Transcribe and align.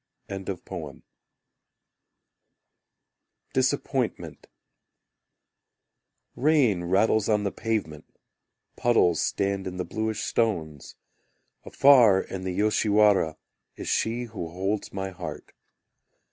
Disappointment 3.53 4.47
Rain 6.35 6.83
rattles 6.85 7.29
on 7.29 7.43
the 7.43 7.51
pavement, 7.51 8.05
Puddles 8.75 9.21
stand 9.21 9.67
in 9.67 9.77
the 9.77 9.85
bluish 9.85 10.23
stones; 10.23 10.95
Afar 11.65 12.19
in 12.21 12.43
the 12.45 12.57
Yoshiwara 12.57 13.37
Is 13.75 13.87
she 13.87 14.23
who 14.23 14.49
holds 14.49 14.91
my 14.91 15.11
heart. 15.11 15.53